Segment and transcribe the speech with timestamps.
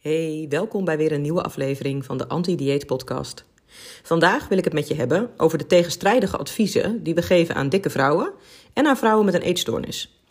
[0.00, 3.44] Hey, welkom bij weer een nieuwe aflevering van de Anti-Dieet Podcast.
[4.02, 7.68] Vandaag wil ik het met je hebben over de tegenstrijdige adviezen die we geven aan
[7.68, 8.32] dikke vrouwen
[8.72, 10.22] en aan vrouwen met een eetstoornis.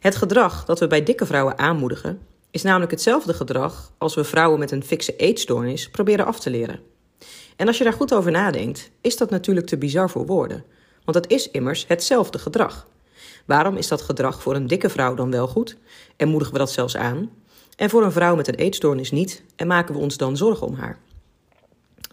[0.00, 4.58] Het gedrag dat we bij dikke vrouwen aanmoedigen is namelijk hetzelfde gedrag als we vrouwen
[4.58, 6.80] met een fikse eetstoornis proberen af te leren.
[7.56, 10.64] En als je daar goed over nadenkt, is dat natuurlijk te bizar voor woorden,
[11.04, 12.86] want het is immers hetzelfde gedrag.
[13.44, 15.76] Waarom is dat gedrag voor een dikke vrouw dan wel goed
[16.16, 17.30] en moedigen we dat zelfs aan?
[17.76, 20.74] En voor een vrouw met een eetstoornis niet en maken we ons dan zorgen om
[20.74, 20.98] haar.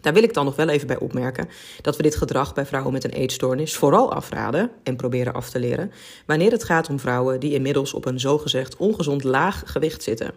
[0.00, 1.48] Daar wil ik dan nog wel even bij opmerken
[1.80, 5.58] dat we dit gedrag bij vrouwen met een eetstoornis vooral afraden en proberen af te
[5.58, 5.92] leren
[6.26, 10.32] wanneer het gaat om vrouwen die inmiddels op een zogezegd ongezond laag gewicht zitten.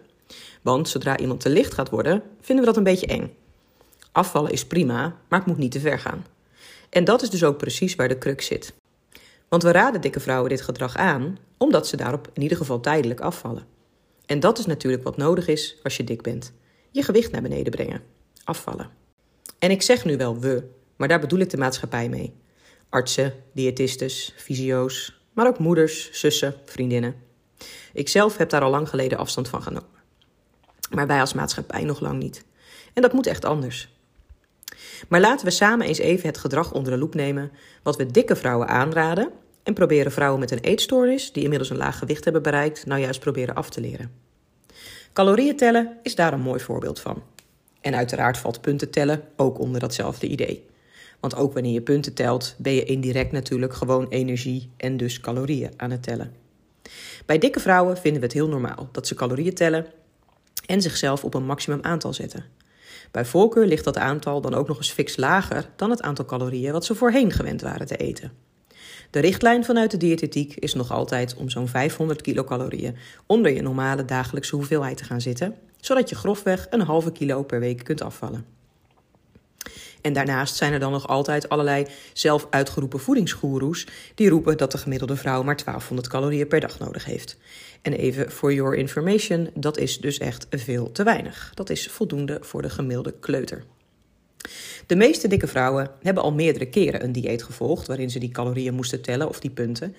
[0.62, 3.34] Want zodra iemand te licht gaat worden, vinden we dat een beetje eng.
[4.12, 6.26] Afvallen is prima, maar het moet niet te ver gaan.
[6.90, 8.72] En dat is dus ook precies waar de crux zit.
[9.48, 13.20] Want we raden dikke vrouwen dit gedrag aan, omdat ze daarop in ieder geval tijdelijk
[13.20, 13.77] afvallen.
[14.28, 16.52] En dat is natuurlijk wat nodig is als je dik bent.
[16.90, 18.02] Je gewicht naar beneden brengen.
[18.44, 18.90] Afvallen.
[19.58, 20.64] En ik zeg nu wel we,
[20.96, 22.34] maar daar bedoel ik de maatschappij mee.
[22.88, 27.14] Artsen, diëtistes, fysio's, maar ook moeders, zussen, vriendinnen.
[27.92, 29.98] Ik zelf heb daar al lang geleden afstand van genomen.
[30.90, 32.44] Maar wij als maatschappij nog lang niet.
[32.94, 33.88] En dat moet echt anders.
[35.08, 38.36] Maar laten we samen eens even het gedrag onder de loep nemen wat we dikke
[38.36, 39.32] vrouwen aanraden
[39.68, 43.20] en proberen vrouwen met een eetstoornis die inmiddels een laag gewicht hebben bereikt, nou juist
[43.20, 44.10] proberen af te leren.
[45.12, 47.22] Calorieën tellen is daar een mooi voorbeeld van.
[47.80, 50.66] En uiteraard valt punten tellen ook onder datzelfde idee.
[51.20, 55.72] Want ook wanneer je punten telt, ben je indirect natuurlijk gewoon energie en dus calorieën
[55.76, 56.34] aan het tellen.
[57.26, 59.86] Bij dikke vrouwen vinden we het heel normaal dat ze calorieën tellen
[60.66, 62.44] en zichzelf op een maximum aantal zetten.
[63.10, 66.72] Bij voorkeur ligt dat aantal dan ook nog eens fix lager dan het aantal calorieën
[66.72, 68.47] wat ze voorheen gewend waren te eten.
[69.10, 72.96] De richtlijn vanuit de diëtetiek is nog altijd om zo'n 500 kilocalorieën
[73.26, 77.60] onder je normale dagelijkse hoeveelheid te gaan zitten, zodat je grofweg een halve kilo per
[77.60, 78.44] week kunt afvallen.
[80.00, 84.78] En daarnaast zijn er dan nog altijd allerlei zelf uitgeroepen voedingsgoeroes die roepen dat de
[84.78, 87.36] gemiddelde vrouw maar 1200 calorieën per dag nodig heeft.
[87.82, 91.50] En even for your information, dat is dus echt veel te weinig.
[91.54, 93.64] Dat is voldoende voor de gemiddelde kleuter.
[94.86, 98.74] De meeste dikke vrouwen hebben al meerdere keren een dieet gevolgd waarin ze die calorieën
[98.74, 99.94] moesten tellen of die punten.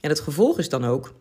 [0.00, 1.14] En het gevolg is dan ook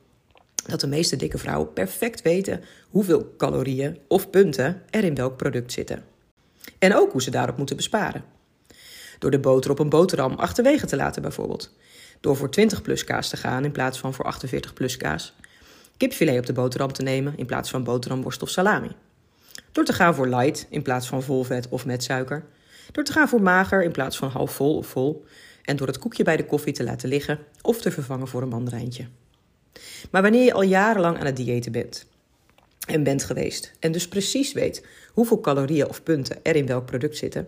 [0.68, 5.72] dat de meeste dikke vrouwen perfect weten hoeveel calorieën of punten er in welk product
[5.72, 6.04] zitten.
[6.80, 8.24] En ook hoe ze daarop moeten besparen.
[9.20, 11.76] Door de boter op een boterham achterwege te laten bijvoorbeeld.
[12.20, 15.34] Door voor 20 plus kaas te gaan in plaats van voor 48 plus kaas.
[15.98, 18.92] Kipfilet op de boterham te nemen in plaats van boterhamworst of salami.
[19.72, 22.46] Door te gaan voor light in plaats van vol vet of met suiker.
[22.92, 25.26] Door te gaan voor mager in plaats van half vol of vol.
[25.64, 28.48] En door het koekje bij de koffie te laten liggen of te vervangen voor een
[28.48, 29.08] mandarijntje.
[30.12, 32.06] Maar wanneer je al jarenlang aan het diëten bent
[32.88, 37.18] en bent geweest en dus precies weet hoeveel calorieën of punten er in welk product
[37.18, 37.48] zitten,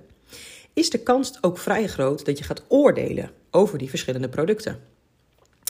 [0.74, 4.80] is de kans ook vrij groot dat je gaat oordelen over die verschillende producten.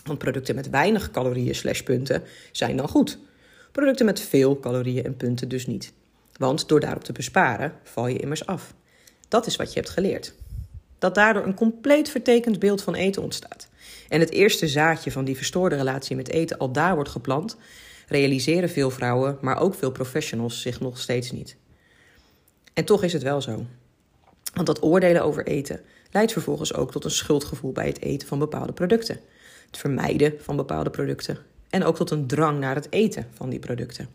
[0.04, 3.20] Want producten met weinig calorieën slash punten zijn dan goed.
[3.72, 5.94] Producten met veel calorieën en punten dus niet.
[6.38, 8.74] Want door daarop te besparen val je immers af.
[9.36, 10.34] Dat is wat je hebt geleerd.
[11.00, 13.68] Dat daardoor een compleet vertekend beeld van eten ontstaat.
[14.10, 17.58] En het eerste zaadje van die verstoorde relatie met eten al daar wordt geplant,
[18.08, 21.56] realiseren veel vrouwen, maar ook veel professionals zich nog steeds niet.
[22.74, 23.66] En toch is het wel zo.
[24.54, 25.82] Want dat oordelen over eten
[26.12, 29.20] leidt vervolgens ook tot een schuldgevoel bij het eten van bepaalde producten.
[29.66, 31.38] Het vermijden van bepaalde producten.
[31.70, 34.10] En ook tot een drang naar het eten van die producten.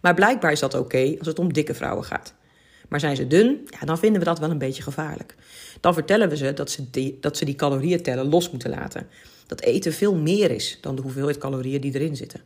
[0.00, 2.34] Maar blijkbaar is dat oké als het om dikke vrouwen gaat.
[2.92, 5.34] Maar zijn ze dun, ja, dan vinden we dat wel een beetje gevaarlijk.
[5.80, 9.06] Dan vertellen we ze dat ze, die, dat ze die calorieën tellen los moeten laten.
[9.46, 12.40] Dat eten veel meer is dan de hoeveelheid calorieën die erin zitten.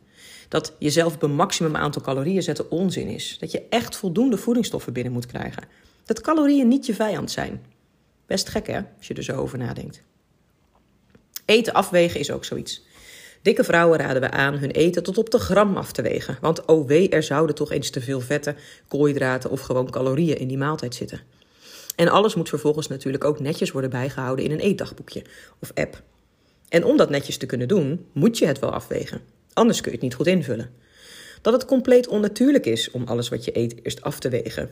[0.47, 3.37] Dat jezelf op een maximum aantal calorieën zetten onzin is.
[3.39, 5.63] Dat je echt voldoende voedingsstoffen binnen moet krijgen.
[6.05, 7.61] Dat calorieën niet je vijand zijn.
[8.25, 10.03] Best gek hè, als je er zo over nadenkt.
[11.45, 12.85] Eten afwegen is ook zoiets.
[13.41, 16.37] Dikke vrouwen raden we aan hun eten tot op de gram af te wegen.
[16.41, 18.55] Want oh wee, er zouden toch eens te veel vetten,
[18.87, 21.21] koolhydraten of gewoon calorieën in die maaltijd zitten.
[21.95, 25.23] En alles moet vervolgens natuurlijk ook netjes worden bijgehouden in een eetdagboekje
[25.59, 26.01] of app.
[26.69, 29.21] En om dat netjes te kunnen doen, moet je het wel afwegen.
[29.53, 30.69] Anders kun je het niet goed invullen.
[31.41, 34.69] Dat het compleet onnatuurlijk is om alles wat je eet eerst af te wegen.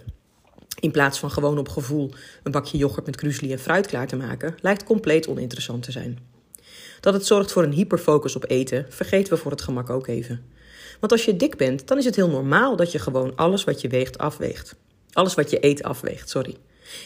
[0.80, 2.12] In plaats van gewoon op gevoel
[2.44, 6.20] een bakje yoghurt met krusli en fruit klaar te maken, lijkt compleet oninteressant te zijn.
[7.06, 10.44] Dat het zorgt voor een hyperfocus op eten, vergeten we voor het gemak ook even.
[11.00, 13.82] Want als je dik bent, dan is het heel normaal dat je gewoon alles wat
[13.82, 14.76] je weegt afweegt.
[15.12, 16.56] Alles wat je eet afweegt, sorry.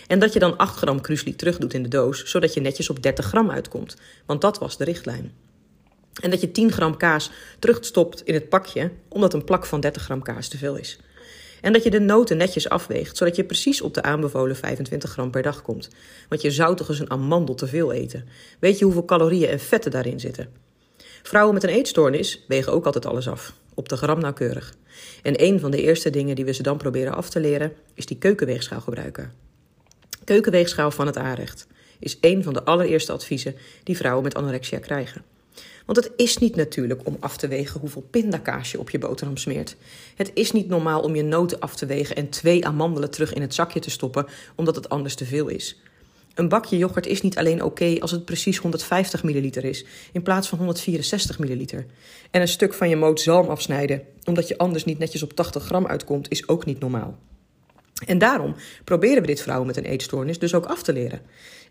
[0.08, 2.90] En dat je dan 8 gram krusli terug doet in de doos, zodat je netjes
[2.90, 3.96] op 30 gram uitkomt.
[4.26, 5.34] Want dat was de richtlijn.
[6.22, 10.04] En dat je 10 gram kaas terugstopt in het pakje, omdat een plak van 30
[10.04, 11.00] gram kaas te veel is.
[11.62, 15.32] En dat je de noten netjes afweegt, zodat je precies op de aanbevolen 25 gram
[15.32, 15.90] per dag komt.
[16.30, 18.28] Want je zou toch eens een amandel te veel eten.
[18.60, 20.50] Weet je hoeveel calorieën en vetten daarin zitten?
[21.24, 24.74] Vrouwen met een eetstoornis wegen ook altijd alles af, op de gram nauwkeurig.
[25.24, 28.06] En een van de eerste dingen die we ze dan proberen af te leren, is
[28.06, 29.32] die keukenweegschaal gebruiken.
[30.24, 31.68] Keukenweegschaal van het aanrecht
[32.00, 35.24] is een van de allereerste adviezen die vrouwen met anorexia krijgen.
[35.86, 39.38] Want het is niet natuurlijk om af te wegen hoeveel pindakaas je op je boterham
[39.38, 39.76] smeert.
[40.16, 43.42] Het is niet normaal om je noten af te wegen en twee amandelen terug in
[43.42, 44.26] het zakje te stoppen,
[44.56, 45.82] omdat het anders te veel is.
[46.34, 50.48] Een bakje yoghurt is niet alleen oké als het precies 150 milliliter is, in plaats
[50.48, 51.86] van 164 milliliter.
[52.32, 55.64] En een stuk van je moot zalm afsnijden, omdat je anders niet netjes op 80
[55.64, 57.18] gram uitkomt, is ook niet normaal.
[58.06, 61.22] En daarom proberen we dit vrouwen met een eetstoornis dus ook af te leren.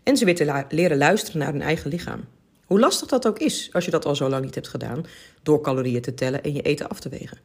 [0.03, 2.23] En ze weer te leren luisteren naar hun eigen lichaam.
[2.69, 5.05] Hoe lastig dat ook is als je dat al zo lang niet hebt gedaan,
[5.43, 7.37] door calorieën te tellen en je eten af te wegen.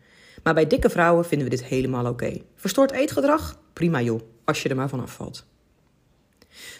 [0.43, 2.41] Maar bij dikke vrouwen vinden we dit helemaal oké.
[2.55, 3.59] Verstoord eetgedrag?
[3.73, 5.44] Prima joh, als je er maar van afvalt.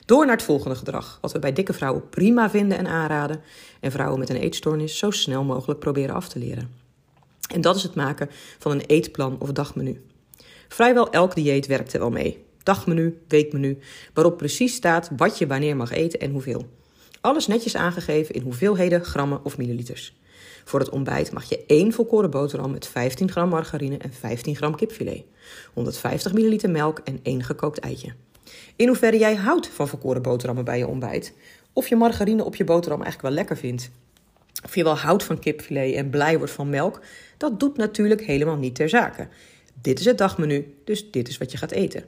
[0.06, 3.41] Door naar het volgende gedrag, wat we bij dikke vrouwen prima vinden en aanraden,
[3.81, 6.70] en vrouwen met een eetstoornis zo snel mogelijk proberen af te leren.
[7.52, 10.05] En dat is het maken van een eetplan of dagmenu.
[10.69, 12.44] Vrijwel elk dieet werkt er wel mee.
[12.62, 13.79] Dagmenu, weekmenu,
[14.14, 16.67] waarop precies staat wat je wanneer mag eten en hoeveel.
[17.25, 20.17] Alles netjes aangegeven in hoeveelheden, grammen of milliliters.
[20.65, 24.76] Voor het ontbijt mag je één volkoren boterham met 15 gram margarine en 15 gram
[24.76, 25.25] kipfilet,
[25.75, 28.12] 150 milliliter melk en één gekookt eitje.
[28.76, 31.32] In hoeverre jij houdt van volkoren boterhammen bij je ontbijt,
[31.73, 33.91] of je margarine op je boterham eigenlijk wel lekker vindt,
[34.65, 37.00] of je wel houdt van kipfilet en blij wordt van melk,
[37.37, 39.29] dat doet natuurlijk helemaal niet ter zake.
[39.81, 42.05] Dit is het dagmenu, dus dit is wat je gaat eten.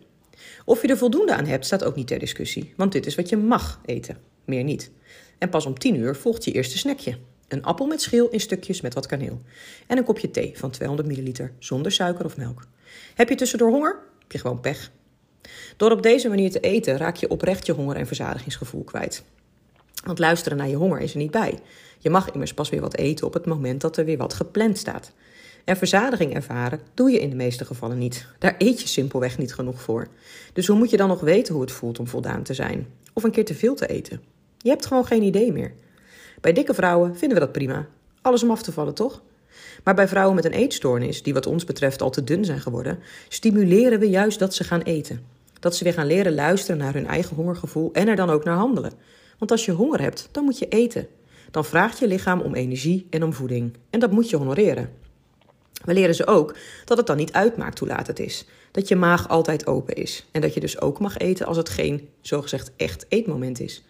[0.64, 3.28] Of je er voldoende aan hebt, staat ook niet ter discussie, want dit is wat
[3.28, 4.90] je mag eten, meer niet.
[5.38, 7.18] En pas om 10 uur volgt je eerste snackje.
[7.48, 9.40] Een appel met schil in stukjes met wat kaneel.
[9.86, 12.66] En een kopje thee van 200 milliliter zonder suiker of melk.
[13.14, 13.98] Heb je tussendoor honger?
[14.18, 14.90] Heb je gewoon pech.
[15.76, 19.24] Door op deze manier te eten raak je oprecht je honger en verzadigingsgevoel kwijt.
[20.04, 21.58] Want luisteren naar je honger is er niet bij.
[21.98, 24.78] Je mag immers pas weer wat eten op het moment dat er weer wat gepland
[24.78, 25.12] staat.
[25.66, 28.26] En verzadiging ervaren doe je in de meeste gevallen niet.
[28.38, 30.08] Daar eet je simpelweg niet genoeg voor.
[30.52, 32.86] Dus hoe moet je dan nog weten hoe het voelt om voldaan te zijn?
[33.12, 34.20] Of een keer te veel te eten?
[34.58, 35.72] Je hebt gewoon geen idee meer.
[36.40, 37.86] Bij dikke vrouwen vinden we dat prima.
[38.22, 39.22] Alles om af te vallen, toch?
[39.84, 42.98] Maar bij vrouwen met een eetstoornis, die wat ons betreft al te dun zijn geworden,
[43.28, 45.20] stimuleren we juist dat ze gaan eten.
[45.60, 48.56] Dat ze weer gaan leren luisteren naar hun eigen hongergevoel en er dan ook naar
[48.56, 48.92] handelen.
[49.38, 51.06] Want als je honger hebt, dan moet je eten.
[51.50, 53.76] Dan vraagt je lichaam om energie en om voeding.
[53.90, 55.04] En dat moet je honoreren.
[55.86, 58.44] We leren ze ook dat het dan niet uitmaakt hoe laat het is.
[58.70, 60.26] Dat je maag altijd open is.
[60.32, 63.84] En dat je dus ook mag eten als het geen, zogezegd, echt eetmoment is.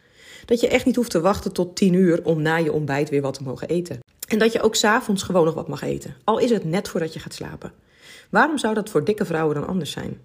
[0.44, 3.22] Dat je echt niet hoeft te wachten tot tien uur om na je ontbijt weer
[3.22, 3.98] wat te mogen eten.
[4.28, 6.16] En dat je ook s'avonds gewoon nog wat mag eten.
[6.24, 7.72] Al is het net voordat je gaat slapen.
[8.30, 10.20] Waarom zou dat voor dikke vrouwen dan anders zijn?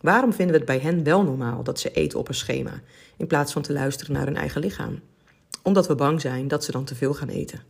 [0.00, 2.80] Waarom vinden we het bij hen wel normaal dat ze eten op een schema,
[3.16, 5.00] in plaats van te luisteren naar hun eigen lichaam?
[5.62, 7.62] Omdat we bang zijn dat ze dan te veel gaan eten.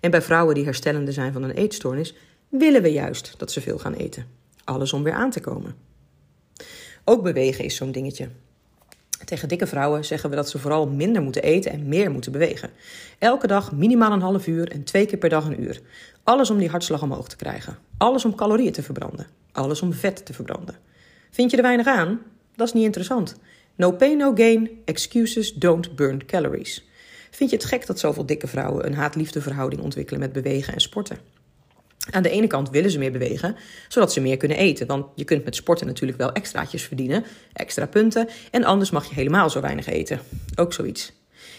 [0.00, 2.14] En bij vrouwen die herstellende zijn van een eetstoornis,
[2.48, 4.26] willen we juist dat ze veel gaan eten.
[4.64, 5.74] Alles om weer aan te komen.
[7.04, 8.28] Ook bewegen is zo'n dingetje.
[9.24, 12.70] Tegen dikke vrouwen zeggen we dat ze vooral minder moeten eten en meer moeten bewegen.
[13.18, 15.80] Elke dag minimaal een half uur en twee keer per dag een uur.
[16.22, 17.78] Alles om die hartslag omhoog te krijgen.
[17.98, 19.26] Alles om calorieën te verbranden.
[19.52, 20.76] Alles om vet te verbranden.
[21.30, 22.20] Vind je er weinig aan?
[22.54, 23.36] Dat is niet interessant.
[23.74, 24.70] No pain, no gain.
[24.84, 26.88] Excuses don't burn calories.
[27.30, 30.80] Vind je het gek dat zoveel dikke vrouwen een haat-liefde verhouding ontwikkelen met bewegen en
[30.80, 31.18] sporten?
[32.10, 33.56] Aan de ene kant willen ze meer bewegen,
[33.88, 34.86] zodat ze meer kunnen eten.
[34.86, 38.28] Want je kunt met sporten natuurlijk wel extraatjes verdienen, extra punten.
[38.50, 40.20] En anders mag je helemaal zo weinig eten.
[40.54, 41.12] Ook zoiets.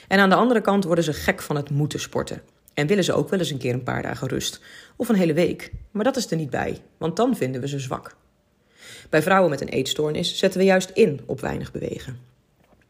[0.08, 2.42] En aan de andere kant worden ze gek van het moeten sporten.
[2.74, 4.60] En willen ze ook wel eens een keer een paar dagen rust.
[4.96, 5.72] Of een hele week.
[5.92, 8.16] Maar dat is er niet bij, want dan vinden we ze zwak.
[9.10, 12.20] Bij vrouwen met een eetstoornis zetten we juist in op weinig bewegen.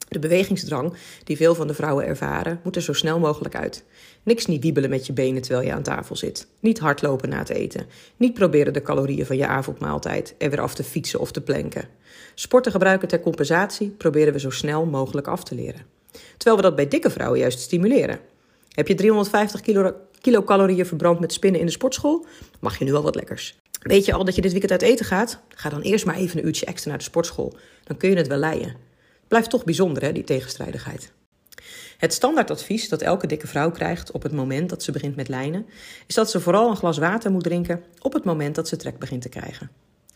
[0.08, 3.84] De bewegingsdrang die veel van de vrouwen ervaren, moet er zo snel mogelijk uit.
[4.24, 6.48] Niks niet wiebelen met je benen terwijl je aan tafel zit.
[6.60, 7.86] Niet hardlopen na het eten.
[8.18, 11.88] Niet proberen de calorieën van je avondmaaltijd er weer af te fietsen of te planken.
[12.36, 15.82] Sporten gebruiken ter compensatie proberen we zo snel mogelijk af te leren.
[16.38, 18.20] Terwijl we dat bij dikke vrouwen juist stimuleren.
[18.72, 22.26] Heb je 350 kilo, kilocalorieën verbrand met spinnen in de sportschool?
[22.60, 23.58] Mag je nu al wat lekkers.
[23.82, 25.40] Weet je al dat je dit weekend uit eten gaat?
[25.50, 27.58] Ga dan eerst maar even een uurtje extra naar de sportschool.
[27.84, 28.87] Dan kun je het wel leiden.
[29.28, 31.12] Blijft toch bijzonder, hè, die tegenstrijdigheid.
[31.98, 35.66] Het standaardadvies dat elke dikke vrouw krijgt op het moment dat ze begint met lijnen,
[36.08, 39.00] is dat ze vooral een glas water moet drinken op het moment dat ze trek
[39.00, 39.70] begint te krijgen.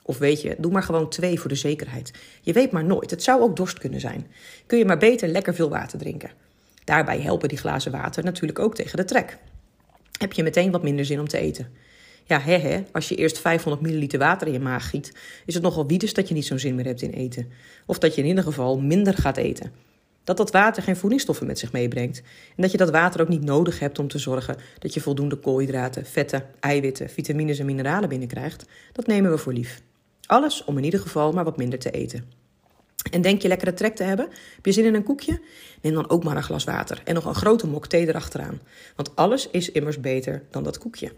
[0.04, 2.12] Of weet je, doe maar gewoon twee voor de zekerheid.
[2.42, 4.28] Je weet maar nooit, het zou ook dorst kunnen zijn.
[4.66, 6.32] Kun je maar beter lekker veel water drinken.
[6.84, 9.38] Daarbij helpen die glazen water natuurlijk ook tegen de trek.
[10.20, 11.74] Heb je meteen wat minder zin om te eten.
[12.32, 15.14] Ja, hè, hè, als je eerst 500 milliliter water in je maag giet,
[15.46, 17.52] is het nogal wieders dat je niet zo'n zin meer hebt in eten.
[17.86, 19.72] Of dat je in ieder geval minder gaat eten.
[20.24, 22.22] Dat dat water geen voedingsstoffen met zich meebrengt.
[22.56, 25.36] En dat je dat water ook niet nodig hebt om te zorgen dat je voldoende
[25.36, 29.82] koolhydraten, vetten, eiwitten, vitamines en mineralen binnenkrijgt, dat nemen we voor lief.
[30.26, 32.26] Alles om in ieder geval maar wat minder te eten.
[33.12, 34.28] En denk je lekkere trek te hebben?
[34.56, 35.42] Heb je zin in een koekje?
[35.82, 38.62] Neem dan ook maar een glas water en nog een grote mok thee erachteraan.
[38.96, 41.12] Want alles is immers beter dan dat koekje.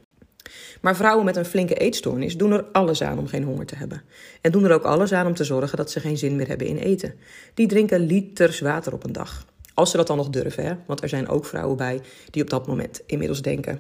[0.82, 4.02] Maar vrouwen met een flinke eetstoornis doen er alles aan om geen honger te hebben.
[4.42, 6.68] En doen er ook alles aan om te zorgen dat ze geen zin meer hebben
[6.68, 7.14] in eten.
[7.54, 9.46] Die drinken liters water op een dag.
[9.74, 10.74] Als ze dat dan nog durven, hè?
[10.86, 13.80] want er zijn ook vrouwen bij die op dat moment inmiddels denken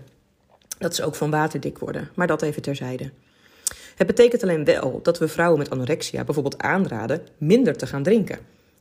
[0.78, 2.10] dat ze ook van water dik worden.
[2.16, 3.12] Maar dat even terzijde.
[3.96, 8.40] Het betekent alleen wel dat we vrouwen met anorexia bijvoorbeeld aanraden minder te gaan drinken.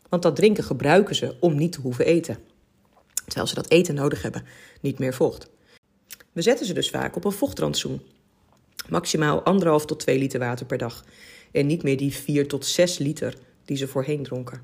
[0.09, 2.39] Want dat drinken gebruiken ze om niet te hoeven eten.
[3.25, 4.45] Terwijl ze dat eten nodig hebben,
[4.81, 5.49] niet meer vocht.
[6.33, 8.03] We zetten ze dus vaak op een vochtrantsoen.
[8.89, 11.05] Maximaal anderhalf tot 2 liter water per dag.
[11.53, 13.35] En niet meer die 4 tot 6 liter
[13.65, 14.63] die ze voorheen dronken.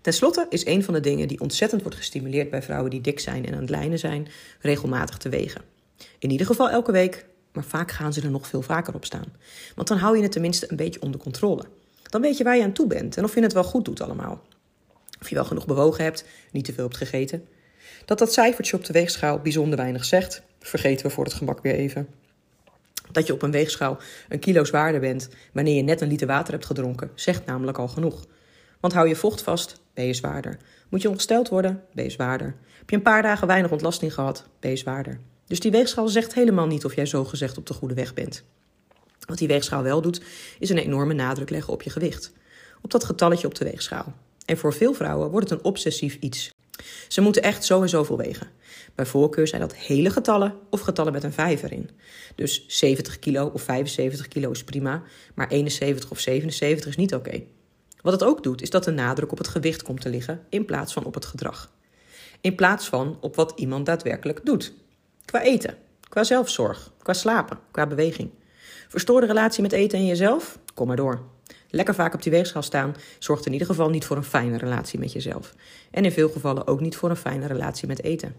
[0.00, 3.20] Ten slotte is een van de dingen die ontzettend wordt gestimuleerd bij vrouwen die dik
[3.20, 4.28] zijn en aan het lijnen zijn,
[4.60, 5.62] regelmatig te wegen.
[6.18, 9.32] In ieder geval elke week, maar vaak gaan ze er nog veel vaker op staan.
[9.74, 11.64] Want dan hou je het tenminste een beetje onder controle.
[12.02, 14.00] Dan weet je waar je aan toe bent en of je het wel goed doet
[14.00, 14.42] allemaal.
[15.20, 17.48] Of je wel genoeg bewogen hebt, niet te veel hebt gegeten.
[18.04, 21.74] Dat dat cijfertje op de weegschaal bijzonder weinig zegt, vergeten we voor het gemak weer
[21.74, 22.08] even.
[23.12, 26.52] Dat je op een weegschaal een kilo zwaarder bent wanneer je net een liter water
[26.52, 28.24] hebt gedronken, zegt namelijk al genoeg.
[28.80, 30.58] Want hou je vocht vast, ben je zwaarder.
[30.88, 32.56] Moet je ongesteld worden, ben je zwaarder.
[32.78, 35.20] Heb je een paar dagen weinig ontlasting gehad, ben je zwaarder.
[35.46, 38.44] Dus die weegschaal zegt helemaal niet of jij zogezegd op de goede weg bent.
[39.26, 40.20] Wat die weegschaal wel doet,
[40.58, 42.32] is een enorme nadruk leggen op je gewicht.
[42.82, 44.14] Op dat getalletje op de weegschaal.
[44.44, 46.55] En voor veel vrouwen wordt het een obsessief iets.
[47.08, 48.50] Ze moeten echt zo en zoveel wegen.
[48.94, 51.90] Bij voorkeur zijn dat hele getallen of getallen met een vijf erin.
[52.34, 55.02] Dus 70 kilo of 75 kilo is prima,
[55.34, 57.42] maar 71 of 77 is niet oké.
[58.02, 60.64] Wat het ook doet, is dat de nadruk op het gewicht komt te liggen in
[60.64, 61.72] plaats van op het gedrag.
[62.40, 64.72] In plaats van op wat iemand daadwerkelijk doet.
[65.24, 65.76] Qua eten,
[66.08, 68.30] qua zelfzorg, qua slapen, qua beweging.
[68.88, 70.58] Verstoorde relatie met eten en jezelf?
[70.74, 71.35] Kom maar door.
[71.70, 74.98] Lekker vaak op die weegschaal staan zorgt in ieder geval niet voor een fijne relatie
[74.98, 75.54] met jezelf.
[75.90, 78.34] En in veel gevallen ook niet voor een fijne relatie met eten.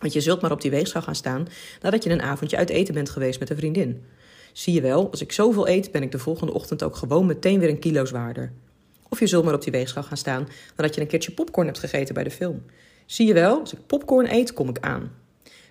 [0.00, 1.48] Want je zult maar op die weegschaal gaan staan
[1.80, 4.04] nadat je een avondje uit eten bent geweest met een vriendin.
[4.52, 7.60] Zie je wel, als ik zoveel eet, ben ik de volgende ochtend ook gewoon meteen
[7.60, 8.52] weer een kilo zwaarder.
[9.08, 11.78] Of je zult maar op die weegschaal gaan staan nadat je een keertje popcorn hebt
[11.78, 12.62] gegeten bij de film.
[13.06, 15.12] Zie je wel, als ik popcorn eet, kom ik aan.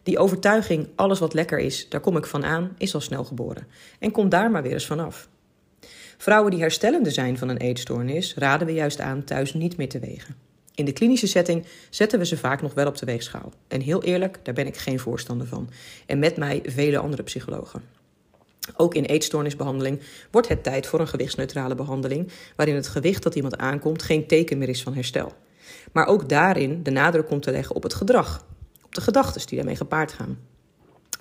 [0.04, 3.68] Die overtuiging, alles wat lekker is, daar kom ik van aan, is al snel geboren.
[4.00, 5.30] En kom daar maar weer eens vanaf.
[6.22, 10.00] Vrouwen die herstellende zijn van een eetstoornis raden we juist aan thuis niet meer te
[10.00, 10.36] wegen.
[10.76, 13.54] In de klinische setting zetten we ze vaak nog wel op de weegschaal.
[13.68, 15.70] En heel eerlijk, daar ben ik geen voorstander van.
[16.06, 17.82] En met mij vele andere psychologen.
[18.76, 23.58] Ook in eetstoornisbehandeling wordt het tijd voor een gewichtsneutrale behandeling, waarin het gewicht dat iemand
[23.58, 25.34] aankomt geen teken meer is van herstel.
[25.92, 28.46] Maar ook daarin de nadruk komt te leggen op het gedrag,
[28.86, 30.49] op de gedachten die daarmee gepaard gaan.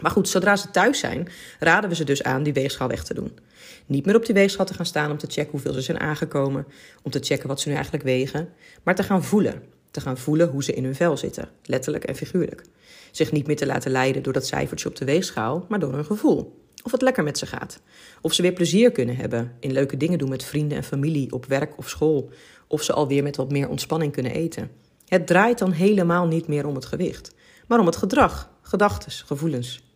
[0.00, 1.28] Maar goed, zodra ze thuis zijn,
[1.58, 3.38] raden we ze dus aan die weegschaal weg te doen.
[3.86, 6.66] Niet meer op die weegschaal te gaan staan om te checken hoeveel ze zijn aangekomen,
[7.02, 8.48] om te checken wat ze nu eigenlijk wegen,
[8.82, 9.62] maar te gaan voelen.
[9.90, 12.62] Te gaan voelen hoe ze in hun vel zitten, letterlijk en figuurlijk.
[13.10, 16.04] Zich niet meer te laten leiden door dat cijfertje op de weegschaal, maar door hun
[16.04, 16.66] gevoel.
[16.82, 17.80] Of het lekker met ze gaat.
[18.20, 21.46] Of ze weer plezier kunnen hebben in leuke dingen doen met vrienden en familie, op
[21.46, 22.30] werk of school.
[22.66, 24.70] Of ze alweer met wat meer ontspanning kunnen eten.
[25.06, 27.34] Het draait dan helemaal niet meer om het gewicht,
[27.66, 29.87] maar om het gedrag, gedachten, gevoelens.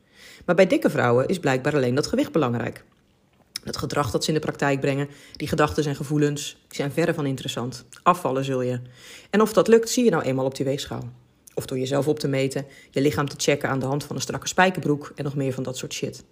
[0.46, 2.84] Maar bij dikke vrouwen is blijkbaar alleen dat gewicht belangrijk.
[3.64, 7.14] Het gedrag dat ze in de praktijk brengen, die gedachten en gevoelens, die zijn verre
[7.14, 7.84] van interessant.
[8.02, 8.80] Afvallen zul je.
[9.30, 11.08] En of dat lukt, zie je nou eenmaal op die weegschaal.
[11.54, 14.22] Of door jezelf op te meten, je lichaam te checken aan de hand van een
[14.22, 16.24] strakke spijkerbroek en nog meer van dat soort shit.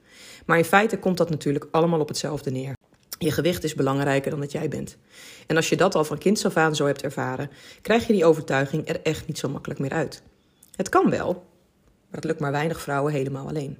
[0.47, 2.73] Maar in feite komt dat natuurlijk allemaal op hetzelfde neer.
[3.19, 4.97] Je gewicht is belangrijker dan dat jij bent.
[5.47, 7.51] En als je dat al van kinds af aan zo hebt ervaren,
[7.83, 10.23] krijg je die overtuiging er echt niet zo makkelijk meer uit.
[10.77, 13.79] Het kan wel, maar het lukt maar weinig vrouwen helemaal alleen.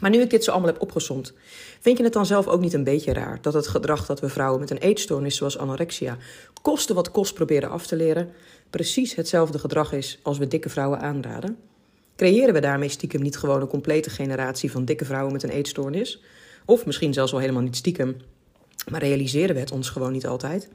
[0.00, 1.32] Maar nu ik dit zo allemaal heb opgezond,
[1.80, 4.28] vind je het dan zelf ook niet een beetje raar dat het gedrag dat we
[4.28, 6.16] vrouwen met een eetstoornis zoals anorexia
[6.62, 8.30] koste wat kost proberen af te leren,
[8.70, 11.56] precies hetzelfde gedrag is als we dikke vrouwen aanraden?
[12.16, 16.22] Creëren we daarmee stiekem niet gewoon een complete generatie van dikke vrouwen met een eetstoornis?
[16.64, 18.16] Of misschien zelfs wel helemaal niet stiekem,
[18.90, 20.68] maar realiseren we het ons gewoon niet altijd.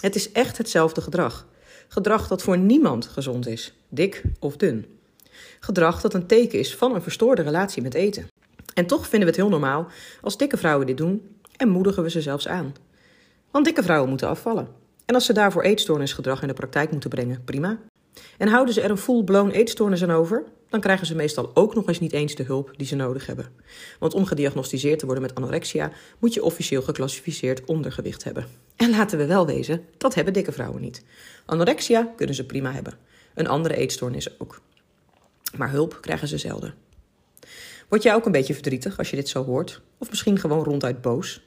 [0.00, 1.46] Het is echt hetzelfde gedrag.
[1.88, 4.86] Gedrag dat voor niemand gezond is, dik of dun.
[5.60, 8.26] Gedrag dat een teken is van een verstoorde relatie met eten.
[8.74, 9.86] En toch vinden we het heel normaal
[10.20, 12.74] als dikke vrouwen dit doen en moedigen we ze zelfs aan.
[13.50, 14.68] Want dikke vrouwen moeten afvallen.
[15.04, 17.78] En als ze daarvoor eetstoornisgedrag in de praktijk moeten brengen, prima.
[18.38, 21.88] En houden ze er een full-blown eetstoornis aan over, dan krijgen ze meestal ook nog
[21.88, 23.46] eens niet eens de hulp die ze nodig hebben.
[23.98, 28.46] Want om gediagnosticeerd te worden met anorexia, moet je officieel geclassificeerd ondergewicht hebben.
[28.76, 31.04] En laten we wel wezen, dat hebben dikke vrouwen niet.
[31.44, 32.94] Anorexia kunnen ze prima hebben.
[33.34, 34.60] Een andere eetstoornis ook.
[35.56, 36.74] Maar hulp krijgen ze zelden.
[37.92, 39.80] Word jij ook een beetje verdrietig als je dit zo hoort?
[39.98, 41.42] Of misschien gewoon ronduit boos?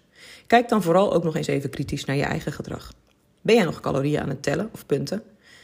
[0.48, 2.94] Kijk dan vooral ook nog eens even kritisch naar je eigen gedrag.
[3.42, 5.24] Ben jij nog calorieën aan het tellen of punten?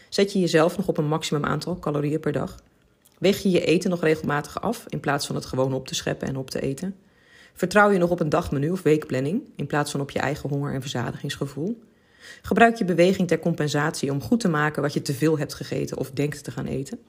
[0.10, 2.56] Zet je jezelf nog op een maximum aantal calorieën per dag?
[3.18, 6.28] Weeg je je eten nog regelmatig af in plaats van het gewoon op te scheppen
[6.28, 6.96] en op te eten?
[7.54, 10.74] Vertrouw je nog op een dagmenu of weekplanning in plaats van op je eigen honger-
[10.74, 11.82] en verzadigingsgevoel?
[12.42, 15.98] Gebruik je beweging ter compensatie om goed te maken wat je te veel hebt gegeten
[15.98, 17.00] of denkt te gaan eten?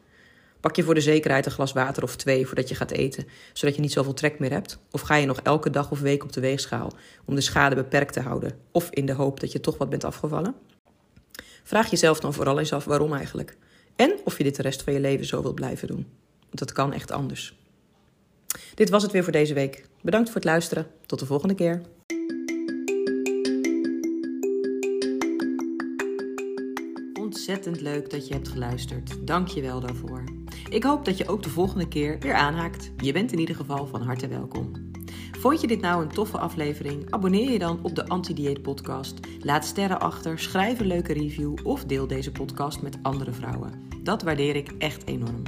[0.62, 3.74] Pak je voor de zekerheid een glas water of twee voordat je gaat eten, zodat
[3.74, 4.78] je niet zoveel trek meer hebt?
[4.90, 6.92] Of ga je nog elke dag of week op de weegschaal
[7.24, 10.04] om de schade beperkt te houden of in de hoop dat je toch wat bent
[10.04, 10.54] afgevallen?
[11.62, 13.56] Vraag jezelf dan vooral eens af waarom eigenlijk.
[13.96, 16.06] En of je dit de rest van je leven zo wilt blijven doen.
[16.40, 17.56] Want dat kan echt anders.
[18.74, 19.86] Dit was het weer voor deze week.
[20.02, 20.86] Bedankt voor het luisteren.
[21.06, 21.82] Tot de volgende keer.
[27.20, 29.26] Ontzettend leuk dat je hebt geluisterd.
[29.26, 30.41] Dank je wel daarvoor.
[30.72, 32.90] Ik hoop dat je ook de volgende keer weer aanhaakt.
[32.96, 34.90] Je bent in ieder geval van harte welkom.
[35.38, 37.10] Vond je dit nou een toffe aflevering?
[37.10, 39.18] Abonneer je dan op de Anti-Dieet Podcast.
[39.40, 43.88] Laat sterren achter, schrijf een leuke review of deel deze podcast met andere vrouwen.
[44.02, 45.42] Dat waardeer ik echt enorm.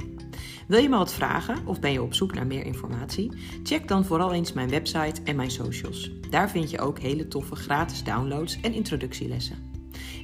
[0.67, 3.31] Wil je me wat vragen of ben je op zoek naar meer informatie?
[3.63, 6.11] Check dan vooral eens mijn website en mijn socials.
[6.29, 9.71] Daar vind je ook hele toffe gratis downloads en introductielessen.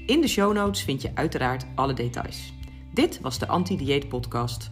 [0.05, 2.53] In de show notes vind je uiteraard alle details.
[2.93, 4.71] Dit was de Anti-Dieet Podcast.